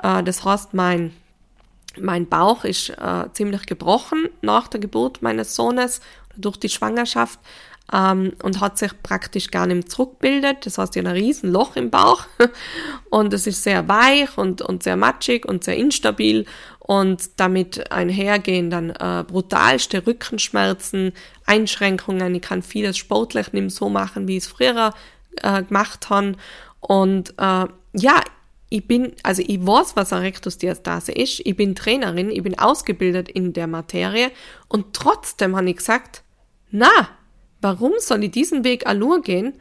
[0.02, 1.12] Äh, das heißt, mein
[2.00, 6.00] mein Bauch ist äh, ziemlich gebrochen nach der Geburt meines Sohnes
[6.37, 7.38] durch die Schwangerschaft
[7.92, 10.66] ähm, und hat sich praktisch gar nicht zurückbildet.
[10.66, 12.27] Das heißt, ich habe ein riesen Loch im Bauch
[13.11, 16.47] und es ist sehr weich und, und sehr matschig und sehr instabil
[16.79, 21.12] und damit einhergehen dann äh, brutalste Rückenschmerzen,
[21.47, 22.35] Einschränkungen.
[22.35, 24.92] Ich kann vieles sportlich nicht so machen, wie ich es früher
[25.42, 26.35] äh, gemacht habe
[26.81, 28.21] und äh, ja,
[28.72, 33.28] ich bin, also ich weiß, was eine Rektusdiastase ist, ich bin Trainerin, ich bin ausgebildet
[33.28, 34.30] in der Materie
[34.68, 36.22] und trotzdem habe ich gesagt,
[36.70, 36.90] na,
[37.61, 39.52] warum soll ich diesen Weg allur gehen,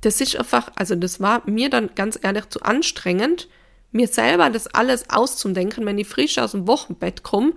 [0.00, 3.48] das ist einfach, also das war mir dann ganz ehrlich zu anstrengend,
[3.92, 7.52] mir selber das alles auszudenken, wenn ich frisch aus dem Wochenbett komme,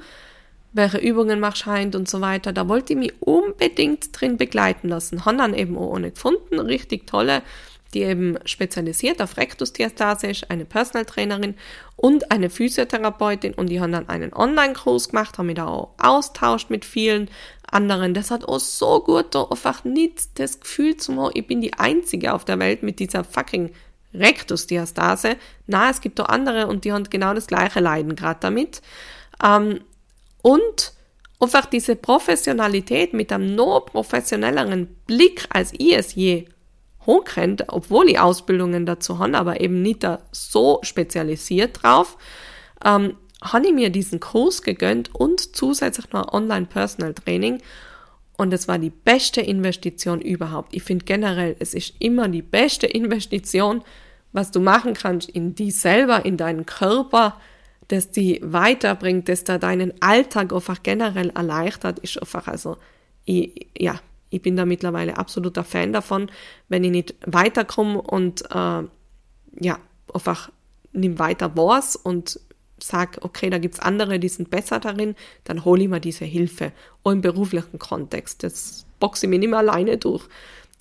[0.73, 2.51] welche Übungen mach scheint und so weiter.
[2.51, 5.25] Da wollte ich mich unbedingt drin begleiten lassen.
[5.25, 7.43] Han dann eben auch ohne gefunden, richtig tolle,
[7.93, 11.55] die eben spezialisiert auf Rektusdiastase ist, eine Personal Trainerin
[11.95, 16.69] und eine Physiotherapeutin und die haben dann einen Online-Kurs gemacht, haben mich da auch austauscht
[16.69, 17.29] mit vielen
[17.69, 18.13] anderen.
[18.13, 21.73] Das hat auch so gut da einfach nicht das Gefühl zu haben, ich bin die
[21.73, 23.71] Einzige auf der Welt mit dieser fucking
[24.13, 25.37] Rektusdiastase.
[25.67, 28.81] Na, es gibt auch andere und die haben genau das gleiche Leiden gerade damit.
[29.43, 29.81] Ähm,
[30.41, 30.93] und
[31.39, 36.45] einfach diese Professionalität mit einem noch professionelleren Blick, als ich es je
[37.05, 42.17] hochkennt, obwohl ich Ausbildungen dazu habe, aber eben nicht da so spezialisiert drauf,
[42.85, 47.61] ähm, habe ich mir diesen Kurs gegönnt und zusätzlich noch Online-Personal Training.
[48.37, 50.73] Und es war die beste Investition überhaupt.
[50.75, 53.83] Ich finde generell, es ist immer die beste Investition,
[54.31, 57.39] was du machen kannst in die selber, in deinen Körper,
[57.87, 62.77] das die weiterbringt, das da deinen Alltag einfach generell erleichtert, ist einfach, also,
[63.25, 63.99] ich, ja,
[64.31, 66.31] ich bin da mittlerweile absoluter Fan davon,
[66.69, 68.83] wenn ich nicht weiterkomme und, äh,
[69.59, 69.79] ja,
[70.13, 70.49] einfach
[70.93, 72.39] nimm weiter was und
[72.79, 76.71] sag, okay, da gibt's andere, die sind besser darin, dann hole ich mir diese Hilfe.
[77.03, 78.43] Auch im beruflichen Kontext.
[78.43, 80.27] Das boxe ich mir nicht mehr alleine durch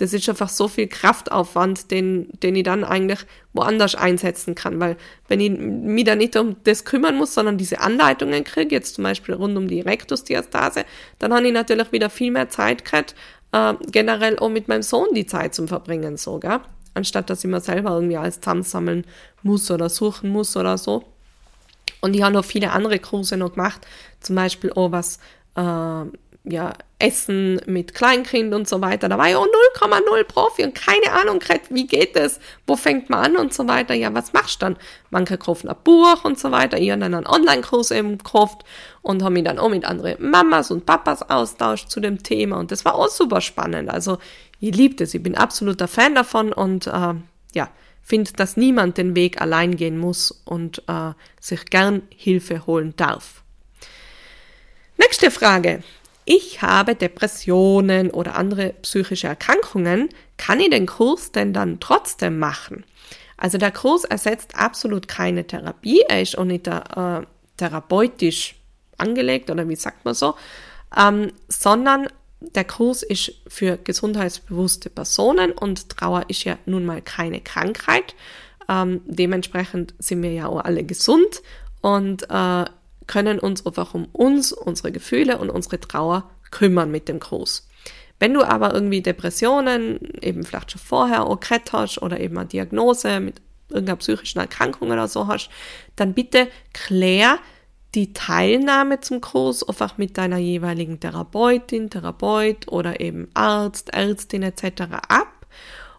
[0.00, 3.20] das ist einfach so viel Kraftaufwand, den, den ich dann eigentlich
[3.52, 4.80] woanders einsetzen kann.
[4.80, 4.96] Weil
[5.28, 9.04] wenn ich mich da nicht um das kümmern muss, sondern diese Anleitungen kriege, jetzt zum
[9.04, 10.86] Beispiel rund um die Rektusdiastase,
[11.18, 13.14] dann habe ich natürlich wieder viel mehr Zeit gehabt,
[13.52, 16.62] äh, generell auch mit meinem Sohn die Zeit zum Verbringen, sogar.
[16.94, 19.04] Anstatt dass ich mir selber irgendwie alles zusammensammeln
[19.42, 21.04] muss oder suchen muss oder so.
[22.00, 23.86] Und ich habe noch viele andere Kurse noch gemacht,
[24.20, 25.18] zum Beispiel auch was
[25.56, 26.04] äh,
[26.44, 29.08] ja, Essen mit Kleinkind und so weiter.
[29.08, 29.46] Da war ich auch
[29.78, 32.40] 0,0 Profi und keine Ahnung, wie geht das?
[32.66, 33.94] Wo fängt man an und so weiter?
[33.94, 34.76] Ja, was machst du dann?
[35.10, 36.78] Manche kaufen ein Buch und so weiter.
[36.78, 38.64] Ich habe dann einen Online-Kurs eben gekauft
[39.02, 42.70] und habe mich dann auch mit anderen Mamas und Papas austauscht zu dem Thema und
[42.70, 43.90] das war auch super spannend.
[43.90, 44.18] Also,
[44.60, 45.14] ich liebe es.
[45.14, 47.14] Ich bin absoluter Fan davon und äh,
[47.54, 47.68] ja,
[48.02, 53.42] finde, dass niemand den Weg allein gehen muss und äh, sich gern Hilfe holen darf.
[54.98, 55.82] Nächste Frage
[56.24, 62.84] ich habe Depressionen oder andere psychische Erkrankungen, kann ich den Kurs denn dann trotzdem machen?
[63.36, 67.22] Also der Kurs ersetzt absolut keine Therapie, er ist auch nicht äh,
[67.56, 68.54] therapeutisch
[68.98, 70.34] angelegt oder wie sagt man so,
[70.96, 72.08] ähm, sondern
[72.40, 78.14] der Kurs ist für gesundheitsbewusste Personen und Trauer ist ja nun mal keine Krankheit.
[78.68, 81.42] Ähm, dementsprechend sind wir ja auch alle gesund
[81.82, 82.64] und äh,
[83.10, 87.66] können uns einfach um uns, unsere Gefühle und unsere Trauer kümmern mit dem Kurs.
[88.20, 92.46] Wenn du aber irgendwie Depressionen, eben vielleicht schon vorher auch gehabt hast oder eben eine
[92.46, 95.50] Diagnose mit irgendeiner psychischen Erkrankung oder so hast,
[95.96, 97.38] dann bitte klär
[97.96, 104.82] die Teilnahme zum Kurs einfach mit deiner jeweiligen Therapeutin, Therapeut oder eben Arzt, Ärztin etc.
[105.08, 105.46] ab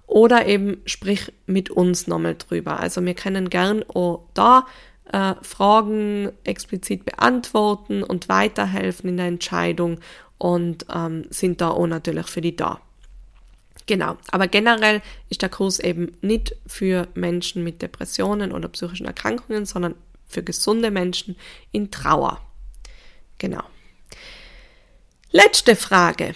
[0.08, 2.80] oder eben sprich mit uns nochmal drüber.
[2.80, 4.65] Also wir können gern auch da
[5.12, 10.00] äh, Fragen explizit beantworten und weiterhelfen in der Entscheidung
[10.38, 12.82] und ähm, sind da auch natürlich für die da.
[13.88, 19.65] Genau, aber generell ist der Kurs eben nicht für Menschen mit Depressionen oder psychischen Erkrankungen,
[19.65, 19.95] sondern
[20.28, 21.36] für gesunde Menschen
[21.71, 22.39] in Trauer.
[23.38, 23.63] Genau.
[25.32, 26.36] Letzte Frage.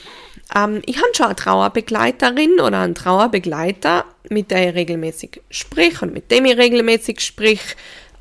[0.55, 6.13] Ähm, ich habe schon eine Trauerbegleiterin oder einen Trauerbegleiter, mit der ich regelmäßig sprich und
[6.13, 7.61] mit dem ich regelmäßig sprich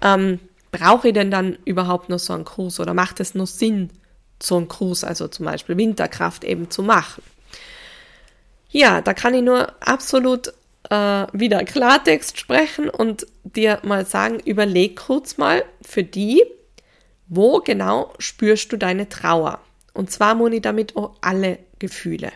[0.05, 0.39] ähm,
[0.71, 3.91] brauche ich denn dann überhaupt noch so einen Kurs oder macht es nur Sinn,
[4.41, 7.23] so einen Kurs, also zum Beispiel Winterkraft eben zu machen?
[8.71, 10.53] Ja, da kann ich nur absolut
[10.91, 16.45] äh, wieder Klartext sprechen und dir mal sagen, überleg kurz mal für die,
[17.27, 19.61] wo genau spürst du deine Trauer?
[19.95, 22.33] Und zwar ich damit auch alle Gefühle.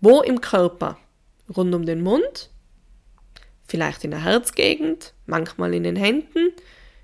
[0.00, 0.98] Wo im Körper?
[1.56, 2.50] Rund um den Mund,
[3.68, 6.52] vielleicht in der Herzgegend, manchmal in den Händen,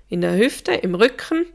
[0.09, 1.45] in der Hüfte, im Rücken,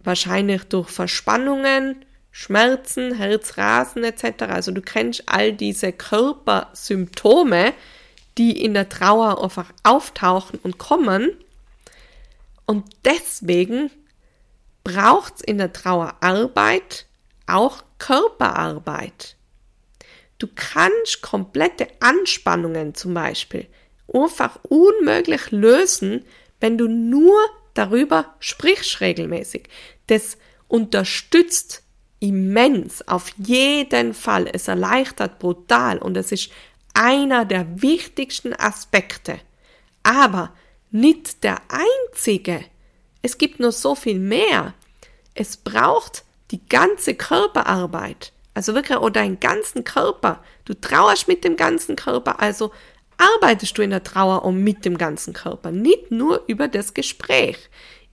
[0.00, 4.44] wahrscheinlich durch Verspannungen, Schmerzen, Herzrasen etc.
[4.44, 7.72] Also du kennst all diese Körpersymptome,
[8.38, 11.32] die in der Trauer einfach auftauchen und kommen.
[12.66, 13.90] Und deswegen
[14.84, 17.06] braucht es in der Trauerarbeit
[17.46, 19.36] auch Körperarbeit.
[20.38, 23.66] Du kannst komplette Anspannungen zum Beispiel
[24.12, 26.24] einfach unmöglich lösen,
[26.60, 27.38] wenn du nur
[27.74, 29.68] darüber sprichst regelmäßig.
[30.06, 30.36] Das
[30.68, 31.82] unterstützt
[32.20, 34.48] immens, auf jeden Fall.
[34.52, 36.50] Es erleichtert brutal und es ist
[36.94, 39.40] einer der wichtigsten Aspekte,
[40.02, 40.52] aber
[40.90, 42.64] nicht der einzige.
[43.22, 44.74] Es gibt nur so viel mehr.
[45.34, 50.42] Es braucht die ganze Körperarbeit, also wirklich oder deinen ganzen Körper.
[50.64, 52.72] Du trauerst mit dem ganzen Körper, also
[53.20, 57.56] arbeitest du in der Trauer um mit dem ganzen Körper, nicht nur über das Gespräch.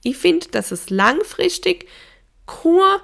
[0.03, 1.87] Ich finde, dass es langfristig
[2.45, 3.01] Kur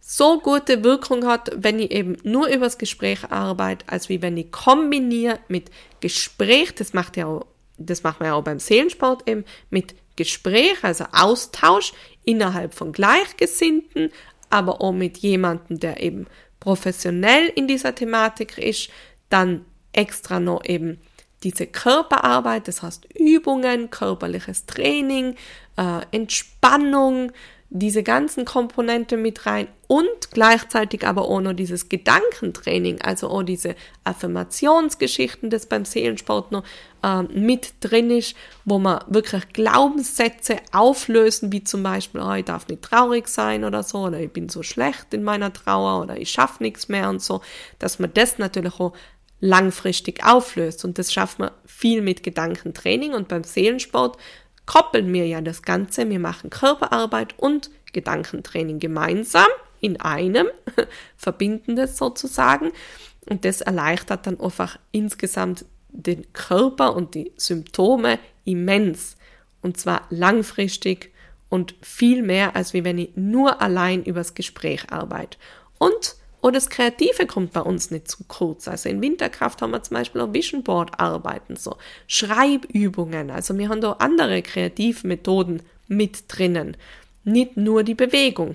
[0.00, 4.52] so gute Wirkung hat, wenn ich eben nur übers Gespräch arbeite, als wie wenn ich
[4.52, 5.70] kombiniere mit
[6.00, 10.78] Gespräch, das macht ja auch, das macht man ja auch beim Seelensport eben, mit Gespräch,
[10.82, 11.92] also Austausch
[12.24, 14.10] innerhalb von Gleichgesinnten,
[14.48, 16.26] aber auch mit jemandem, der eben
[16.60, 18.90] professionell in dieser Thematik ist,
[19.28, 21.00] dann extra noch eben
[21.42, 25.36] diese Körperarbeit, das heißt Übungen, körperliches Training,
[25.76, 27.32] äh, Entspannung,
[27.68, 33.74] diese ganzen Komponente mit rein und gleichzeitig aber auch noch dieses Gedankentraining, also auch diese
[34.04, 36.62] Affirmationsgeschichten, das beim Seelensport noch
[37.02, 42.68] äh, mit drin ist, wo man wirklich Glaubenssätze auflösen, wie zum Beispiel, oh, ich darf
[42.68, 46.30] nicht traurig sein oder so, oder ich bin so schlecht in meiner Trauer oder ich
[46.30, 47.42] schaffe nichts mehr und so,
[47.80, 48.92] dass man das natürlich auch
[49.40, 54.16] langfristig auflöst und das schafft man viel mit Gedankentraining und beim Seelensport
[54.64, 56.08] koppeln wir ja das Ganze.
[56.08, 59.46] Wir machen Körperarbeit und Gedankentraining gemeinsam
[59.80, 60.48] in einem,
[61.16, 62.72] verbinden das sozusagen.
[63.28, 69.16] Und das erleichtert dann einfach insgesamt den Körper und die Symptome immens.
[69.62, 71.12] Und zwar langfristig
[71.48, 75.38] und viel mehr, als wie wenn ich nur allein übers Gespräch arbeite.
[75.78, 76.16] Und
[76.46, 78.68] und das Kreative kommt bei uns nicht zu kurz.
[78.68, 81.76] Also in Winterkraft haben wir zum Beispiel auch Vision Board arbeiten, so
[82.06, 83.32] Schreibübungen.
[83.32, 86.76] Also wir haben da andere Kreativmethoden mit drinnen.
[87.24, 88.54] Nicht nur die Bewegung.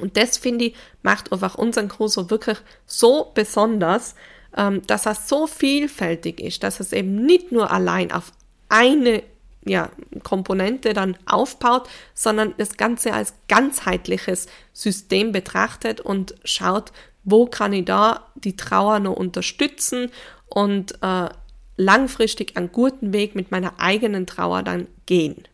[0.00, 4.14] Und das finde ich, macht einfach unseren Kurs so wirklich so besonders,
[4.56, 8.30] ähm, dass er so vielfältig ist, dass es eben nicht nur allein auf
[8.68, 9.24] eine
[9.64, 9.90] ja,
[10.22, 16.92] Komponente dann aufbaut, sondern das Ganze als ganzheitliches System betrachtet und schaut,
[17.24, 20.10] wo kann ich da die Trauer noch unterstützen
[20.46, 21.28] und äh,
[21.76, 25.44] langfristig einen guten Weg mit meiner eigenen Trauer dann gehen.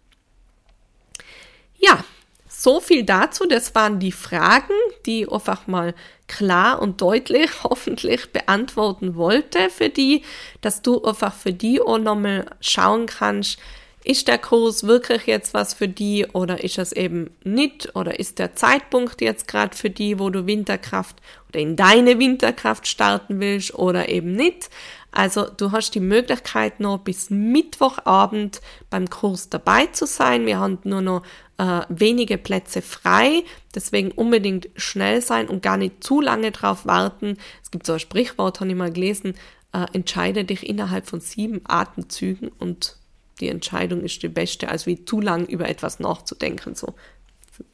[1.79, 2.05] Ja,
[2.49, 3.47] so viel dazu.
[3.47, 5.95] Das waren die Fragen, die ich einfach mal
[6.27, 10.23] klar und deutlich hoffentlich beantworten wollte für die,
[10.61, 13.59] dass du einfach für die auch nochmal schauen kannst,
[14.07, 18.39] ist der Kurs wirklich jetzt was für die oder ist es eben nicht oder ist
[18.39, 21.17] der Zeitpunkt jetzt gerade für die, wo du Winterkraft
[21.49, 24.71] oder in deine Winterkraft starten willst oder eben nicht.
[25.11, 30.47] Also du hast die Möglichkeit noch bis Mittwochabend beim Kurs dabei zu sein.
[30.47, 31.23] Wir haben nur noch
[31.59, 33.43] äh, wenige Plätze frei,
[33.75, 37.39] deswegen unbedingt schnell sein und gar nicht zu lange drauf warten.
[37.63, 39.35] Es gibt so ein Sprichwort, habe ich mal gelesen,
[39.73, 42.99] äh, entscheide dich innerhalb von sieben Atemzügen und
[43.41, 46.75] die Entscheidung ist die beste, als wie zu lang über etwas nachzudenken.
[46.75, 46.95] So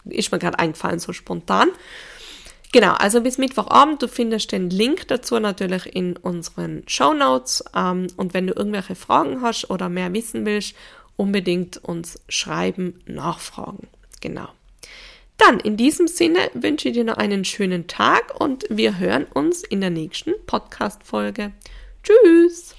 [0.04, 1.68] ist mir gerade eingefallen, so spontan.
[2.72, 7.62] Genau, also bis Mittwochabend, du findest den Link dazu natürlich in unseren Show Notes.
[7.76, 10.74] Ähm, und wenn du irgendwelche Fragen hast oder mehr wissen willst,
[11.16, 13.88] unbedingt uns schreiben, nachfragen.
[14.20, 14.48] Genau.
[15.36, 19.64] Dann in diesem Sinne wünsche ich dir noch einen schönen Tag und wir hören uns
[19.64, 21.52] in der nächsten Podcast-Folge.
[22.02, 22.74] Tschüss!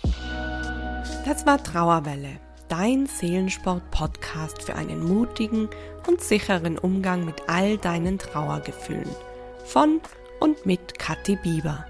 [1.25, 2.42] Das war Trauerwelle
[2.73, 5.69] dein Seelensport-Podcast für einen mutigen
[6.07, 9.15] und sicheren Umgang mit all deinen Trauergefühlen.
[9.63, 10.01] Von
[10.39, 11.85] und mit Kathi Bieber.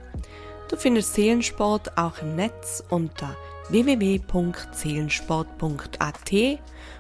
[0.70, 3.38] Du findest Seelensport auch im Netz unter
[3.70, 6.60] www.seelensport.at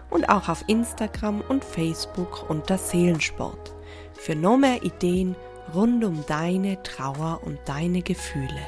[0.09, 3.75] und auch auf Instagram und Facebook unter Seelensport.
[4.13, 5.35] Für noch mehr Ideen
[5.75, 8.61] rund um deine Trauer und deine Gefühle.